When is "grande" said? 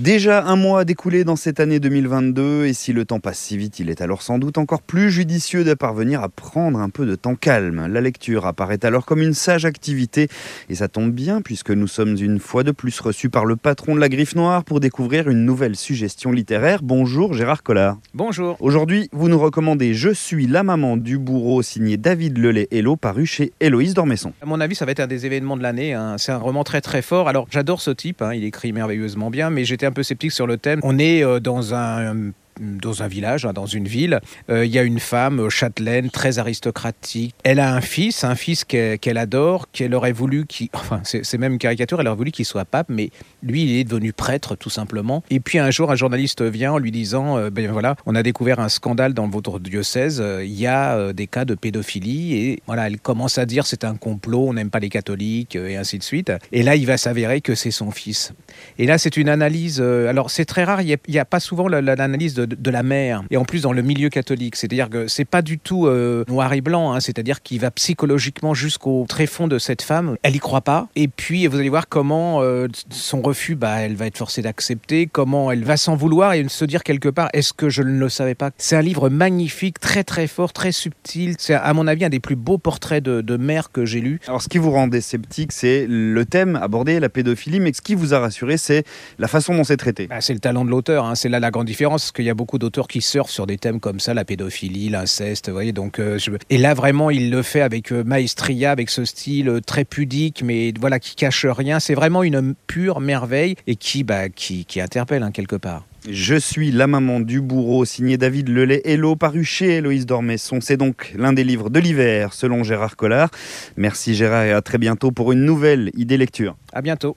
91.50-91.66